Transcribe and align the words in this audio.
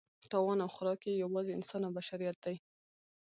تاوان 0.31 0.59
او 0.65 0.69
خوراک 0.75 1.01
یې 1.09 1.13
یوازې 1.23 1.51
انسان 1.53 1.81
او 1.85 1.91
بشریت 1.97 2.37
دی. 2.45 2.55